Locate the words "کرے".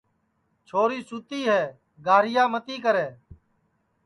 2.83-3.07